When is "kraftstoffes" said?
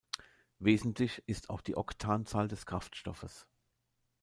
2.65-3.45